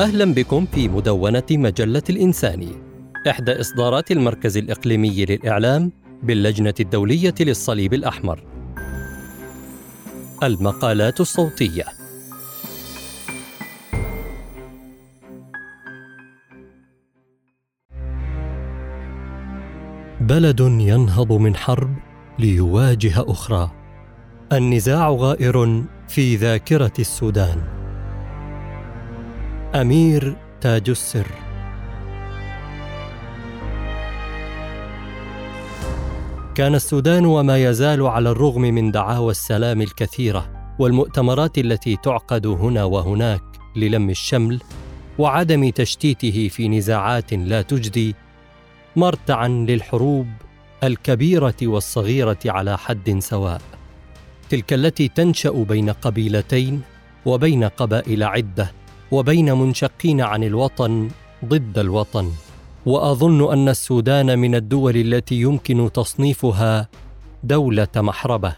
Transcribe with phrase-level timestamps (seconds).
[0.00, 2.72] أهلا بكم في مدونة مجلة الإنساني
[3.28, 5.92] إحدى إصدارات المركز الإقليمي للإعلام
[6.22, 8.42] باللجنة الدولية للصليب الأحمر.
[10.42, 11.84] المقالات الصوتية.
[20.20, 21.94] بلد ينهض من حرب
[22.38, 23.70] ليواجه أخرى.
[24.52, 27.79] النزاع غائر في ذاكرة السودان.
[29.74, 31.26] أمير تاج السر.
[36.54, 43.42] كان السودان وما يزال على الرغم من دعاوى السلام الكثيرة والمؤتمرات التي تعقد هنا وهناك
[43.76, 44.60] للم الشمل
[45.18, 48.14] وعدم تشتيته في نزاعات لا تجدي
[48.96, 50.26] مرتعا للحروب
[50.84, 53.60] الكبيرة والصغيرة على حد سواء
[54.48, 56.82] تلك التي تنشأ بين قبيلتين
[57.26, 58.79] وبين قبائل عدة
[59.12, 61.08] وبين منشقين عن الوطن
[61.44, 62.30] ضد الوطن.
[62.86, 66.88] وأظن أن السودان من الدول التي يمكن تصنيفها
[67.44, 68.56] دولة محربة.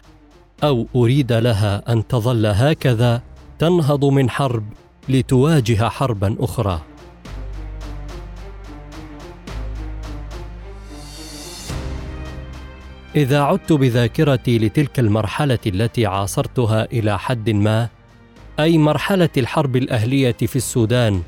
[0.63, 3.21] أو أريد لها أن تظل هكذا
[3.59, 4.63] تنهض من حرب
[5.09, 6.81] لتواجه حربا أخرى.
[13.15, 17.89] إذا عدت بذاكرتي لتلك المرحلة التي عاصرتها إلى حد ما
[18.59, 21.21] أي مرحلة الحرب الأهلية في السودان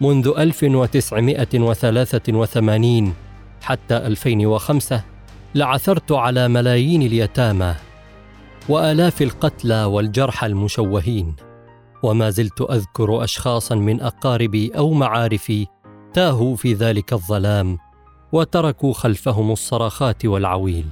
[0.00, 3.14] منذ 1983
[3.62, 5.04] حتى 2005
[5.54, 7.74] لعثرت على ملايين اليتامى
[8.68, 11.36] وآلاف القتلى والجرحى المشوهين
[12.02, 15.66] وما زلت أذكر اشخاصا من أقاربي أو معارفي
[16.12, 17.78] تاهوا في ذلك الظلام
[18.32, 20.86] وتركوا خلفهم الصرخات والعويل.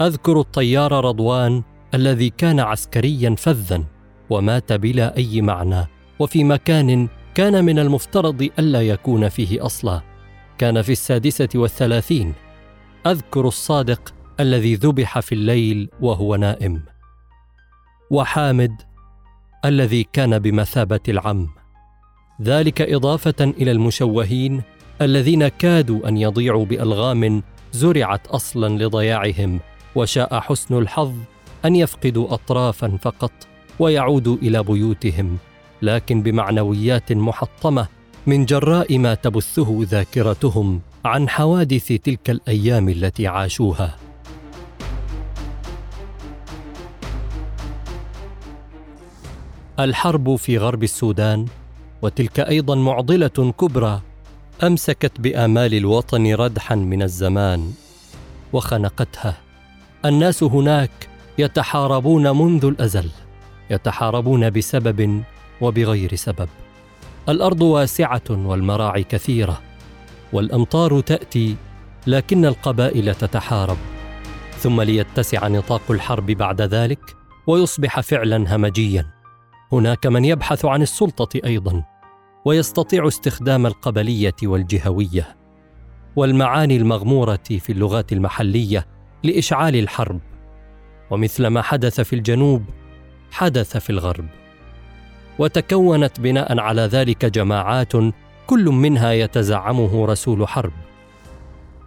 [0.00, 1.62] أذكر الطيار رضوان
[1.94, 3.84] الذي كان عسكريا فذا
[4.30, 5.86] ومات بلا أي معنى
[6.18, 10.00] وفي مكان كان من المفترض ألا يكون فيه أصلا.
[10.58, 12.34] كان في السادسة والثلاثين.
[13.06, 16.82] أذكر الصادق الذي ذبح في الليل وهو نائم.
[18.10, 18.82] وحامد
[19.64, 21.48] الذي كان بمثابة العم.
[22.42, 24.62] ذلك إضافة إلى المشوهين
[25.02, 27.42] الذين كادوا أن يضيعوا بألغام
[27.72, 29.60] زرعت أصلا لضياعهم
[29.94, 31.14] وشاء حسن الحظ
[31.64, 33.49] أن يفقدوا اطرافا فقط.
[33.80, 35.38] ويعودوا إلى بيوتهم
[35.82, 37.86] لكن بمعنويات محطمة
[38.26, 43.96] من جراء ما تبثه ذاكرتهم عن حوادث تلك الأيام التي عاشوها.
[49.80, 51.46] الحرب في غرب السودان
[52.02, 54.00] وتلك أيضا معضلة كبرى
[54.62, 57.72] أمسكت بآمال الوطن ردحا من الزمان
[58.52, 59.36] وخنقتها.
[60.04, 61.08] الناس هناك
[61.38, 63.08] يتحاربون منذ الأزل.
[63.70, 65.22] يتحاربون بسبب
[65.60, 66.48] وبغير سبب.
[67.28, 69.60] الأرض واسعة والمراعي كثيرة
[70.32, 71.56] والأمطار تأتي
[72.06, 73.76] لكن القبائل تتحارب.
[74.58, 77.16] ثم ليتسع نطاق الحرب بعد ذلك
[77.46, 79.06] ويصبح فعلا همجيا.
[79.72, 81.84] هناك من يبحث عن السلطة أيضا
[82.44, 85.36] ويستطيع استخدام القبلية والجهوية.
[86.16, 88.86] والمعاني المغمورة في اللغات المحلية
[89.24, 90.20] لإشعال الحرب.
[91.10, 92.64] ومثل ما حدث في الجنوب
[93.30, 94.26] حدث في الغرب
[95.38, 97.92] وتكونت بناء على ذلك جماعات
[98.46, 100.72] كل منها يتزعمه رسول حرب.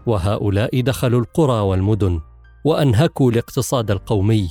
[0.05, 2.21] وهؤلاء دخلوا القرى والمدن
[2.63, 4.49] وأنهكوا الاقتصاد القومي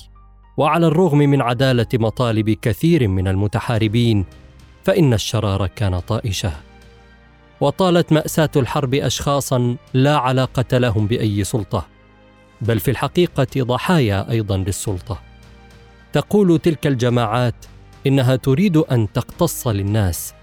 [0.57, 4.25] وعلى الرغم من عدالة مطالب كثير من المتحاربين
[4.85, 6.53] فإن الشرار كان طائشة.
[7.61, 11.87] وطالت مأساة الحرب اشخاصا لا علاقة لهم بأي سلطة
[12.61, 15.32] بل في الحقيقة ضحايا أيضا للسلطة.
[16.13, 17.55] تقول تلك الجماعات
[18.07, 20.35] إنها تريد أن تقتص للناس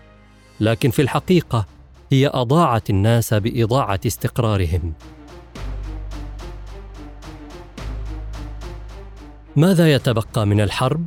[0.59, 1.66] لكن في الحقيقة
[2.12, 4.94] هي أضاعت الناس بإضاعة استقرارهم.
[9.56, 11.06] ماذا يتبقى من الحرب؟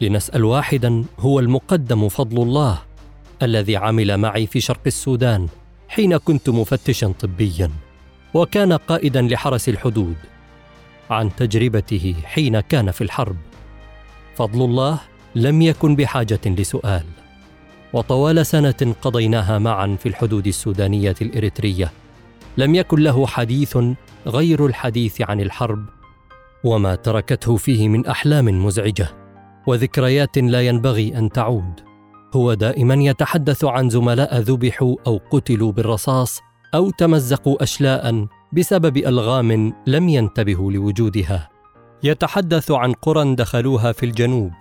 [0.00, 2.78] لنسأل واحدا هو المقدم فضل الله
[3.42, 5.48] الذي عمل معي في شرق السودان
[5.88, 7.70] حين كنت مفتشا طبيا
[8.34, 10.16] وكان قائدا لحرس الحدود
[11.10, 13.36] عن تجربته حين كان في الحرب.
[14.36, 14.98] فضل الله
[15.34, 17.04] لم يكن بحاجة لسؤال.
[17.92, 21.92] وطوال سنة قضيناها معا في الحدود السودانية الإريترية
[22.56, 23.78] لم يكن له حديث
[24.26, 25.84] غير الحديث عن الحرب
[26.64, 29.08] وما تركته فيه من أحلام مزعجة
[29.66, 31.80] وذكريات لا ينبغي أن تعود.
[32.34, 36.40] هو دائما يتحدث عن زملاء ذبحوا أو قتلوا بالرصاص
[36.74, 41.55] أو تمزقوا اشلاء بسبب ألغام لم ينتبهوا لوجودها.
[42.02, 44.52] يتحدث عن قرى دخلوها في الجنوب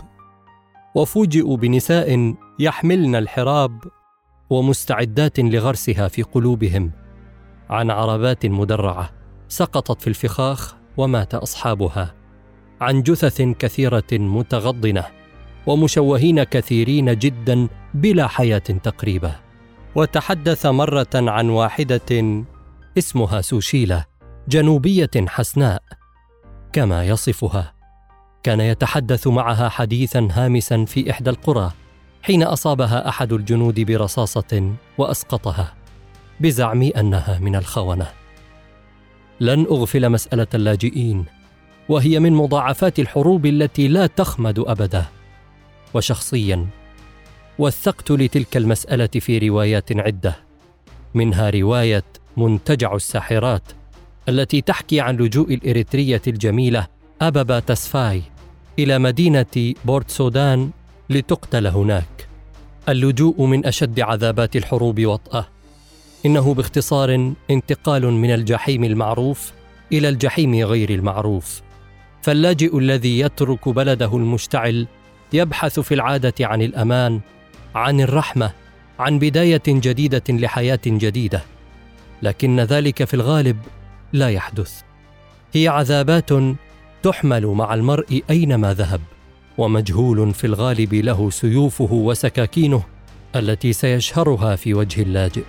[0.95, 3.79] وفوجئوا بنساء يحملن الحراب
[4.49, 6.91] ومستعدات لغرسها في قلوبهم
[7.69, 9.09] عن عربات مدرعة
[9.47, 12.15] سقطت في الفخاخ ومات أصحابها
[12.81, 15.05] عن جثث كثيرة متغضنة
[15.67, 19.35] ومشوهين كثيرين جدا بلا حياة تقريبا.
[19.95, 22.43] وتحدث مرة عن واحدة
[22.97, 24.05] اسمها سوشيله
[24.47, 25.83] جنوبية حسناء
[26.75, 27.73] كما يصفها.
[28.43, 31.71] كان يتحدث معها حديثا هامسا في إحدى القرى
[32.21, 35.73] حين أصابها أحد الجنود برصاصة وأسقطها
[36.39, 38.07] بزعم أنها من الخونة.
[39.39, 41.25] لن أغفل مسألة اللاجئين
[41.89, 45.05] وهي من مضاعفات الحروب التي لا تخمد أبدا.
[45.93, 46.67] وشخصيا
[47.59, 50.35] وثقت لتلك المسألة في روايات عدة
[51.13, 52.03] منها رواية
[52.37, 53.63] منتجع الساحرات
[54.29, 56.87] التي تحكي عن لجوء الإريترية الجميلة
[57.21, 58.21] ابابا تسفاي
[58.79, 60.69] إلى مدينة بورت سودان
[61.09, 62.27] لتقتل هناك.
[62.89, 65.47] اللجوء من أشد عذابات الحروب وطاه
[66.25, 69.51] إنه باختصار انتقال من الجحيم المعروف
[69.91, 71.61] إلى الجحيم غير المعروف.
[72.21, 74.87] فاللاجئ الذي يترك بلده المشتعل
[75.33, 77.19] يبحث في العادة عن الأمان
[77.75, 78.51] عن الرحمة
[78.99, 81.41] عن بداية جديدة لحياة جديدة.
[82.21, 83.57] لكن ذلك في الغالب
[84.15, 84.81] لا يحدث.
[85.53, 86.29] هي عذابات
[87.03, 89.01] تحمل مع المرء أينما ذهب
[89.57, 92.83] ومجهول في الغالب له سيوفه وسكاكينه
[93.35, 95.43] التي سيشهرها في وجه اللاجئ.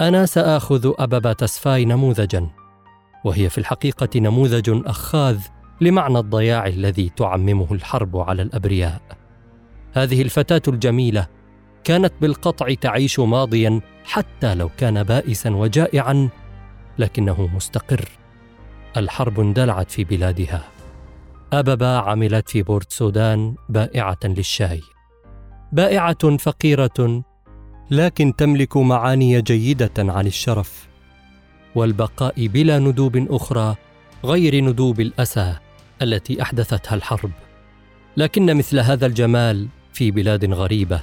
[0.00, 2.48] أنا سآخذ ابابا تسفاي نموذجا
[3.24, 5.38] وهي في الحقيقة نموذج أخاذ
[5.80, 9.00] لمعنى الضياع الذي تعممه الحرب على الأبرياء.
[9.92, 11.26] هذه الفتاة الجميلة
[11.84, 16.28] كانت بالقطع تعيش ماضيا حتى لو كان بائسا وجائعا
[16.98, 18.08] لكنه مستقر.
[18.96, 20.64] الحرب اندلعت في بلادها.
[21.52, 24.80] أبابا عملت في بورت سودان بائعة للشاي.
[25.72, 27.24] بائعة فقيرة
[27.90, 30.88] لكن تملك معاني جيدة عن الشرف.
[31.74, 33.76] والبقاء بلا ندوب أخرى
[34.24, 35.56] غير ندوب الأسى
[36.02, 37.30] التي أحدثتها الحرب.
[38.16, 41.00] لكن مثل هذا الجمال في بلاد غريبة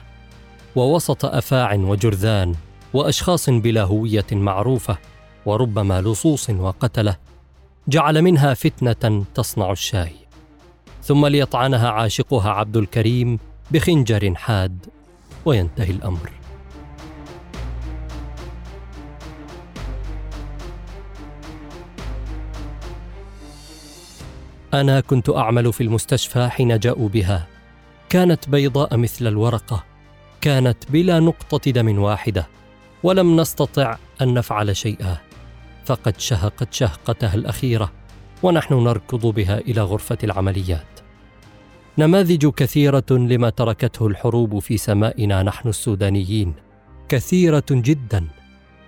[0.75, 2.56] ووسط أفاع وجرذان
[2.94, 4.98] وأشخاص بلا هوية معروفة
[5.45, 7.18] وربما لصوص وقتلة
[7.88, 10.12] جعل منها فتنة تصنع الشاي.
[11.04, 13.39] ثم ليطعنها عاشقها عبد الكريم
[13.72, 14.86] بخنجر حاد
[15.45, 16.31] وينتهي الأمر.
[24.74, 27.48] أنا كنت أعمل في المستشفى حين جاءوا بها.
[28.10, 29.94] كانت بيضاء مثل الورقة
[30.45, 32.47] كانت بلا نقطة دم واحدة
[33.03, 35.18] ولم نستطع أن نفعل شيئا.
[35.86, 37.92] فقد شهقت شهقتها الأخيرة
[38.44, 41.00] ونحن نركض بها إلى غرفة العمليات.
[41.97, 46.53] نماذج كثيرة لما تركته الحروب في سمائنا نحن السودانيين.
[47.09, 48.27] كثيرة جدا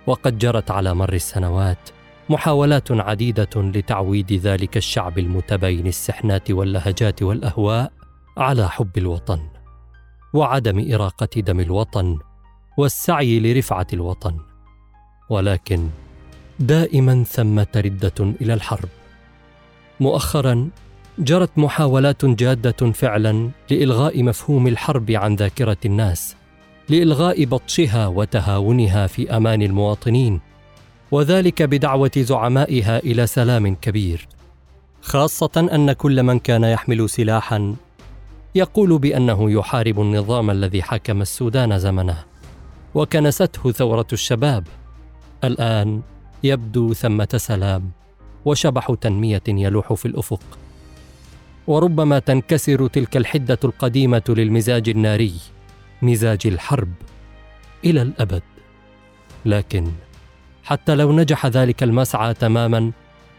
[0.06, 1.90] وقد جرت على مر السنوات
[2.28, 7.92] محاولات عديدة لتعويد ذلك الشعب المتبين السحنات واللهجات والأهواء
[8.36, 9.57] على حب الوطن.
[10.34, 12.18] وعدم إراقة دم الوطن
[12.78, 14.36] والسعي لرفعة الوطن.
[15.30, 15.88] ولكن
[16.60, 18.88] دائما ثمة ردة إلى الحرب.
[20.00, 20.68] مؤخرا
[21.18, 26.36] جرت محاولات جادة فعلا لإلغاء مفهوم الحرب عن ذاكرة الناس
[26.88, 30.40] لإلغاء بطشها وتهاونها في أمان المواطنين
[31.10, 34.28] وذلك بدعوة زعمائها إلى سلام كبير.
[35.02, 37.74] خاصة أن كل من كان يحمل سلاحا
[38.58, 42.24] يقول بأنه يحارب النظام الذي حكم السودان زمنه
[42.94, 44.66] وكنسته ثورة الشباب.
[45.44, 46.02] الآن
[46.44, 47.90] يبدو ثمة سلام
[48.44, 50.42] وشبح تنمية يلوح في الأفق.
[51.66, 55.34] وربما تنكسر تلك الحدة القديمة للمزاج الناري
[56.02, 56.92] مزاج الحرب
[57.84, 58.42] إلى الأبد.
[59.46, 59.86] لكن
[60.64, 62.92] حتى لو نجح ذلك المسعى تماما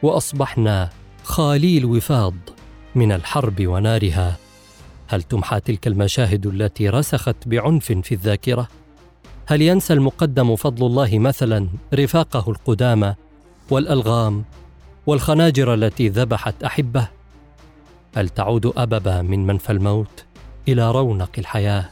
[0.03, 0.89] وأصبحنا
[1.23, 2.33] خالي الوفاض
[2.95, 4.37] من الحرب ونارها
[5.09, 8.67] هل تمحى تلك المشاهد التي رسخت بعنف في الذاكرة؟
[9.45, 13.15] هل ينسى المقدم فضل الله مثلا رفاقه القدامى
[13.69, 14.43] والألغام
[15.07, 17.07] والخناجر التي ذبحت أحبه؟
[18.15, 20.25] هل تعود أببا من منفى الموت
[20.67, 21.89] إلى رونق الحياة؟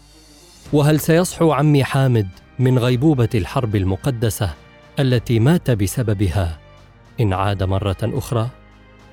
[0.74, 2.28] وهل سيصحو عمي حامد
[2.60, 4.54] من غيبوبة الحرب المقدسة
[5.00, 6.60] التي مات بسببها
[7.20, 8.50] إن عاد مرة أخرى؟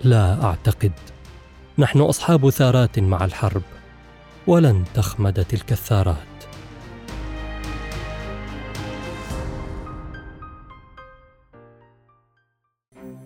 [0.05, 0.93] لا أعتقد.
[1.79, 3.63] نحن أصحاب ثارات مع الحرب.
[4.47, 6.17] ولن تخمد تلك الثارات.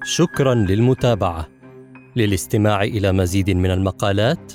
[0.05, 1.49] شكرا للمتابعة.
[2.17, 4.53] للاستماع إلى مزيد من المقالات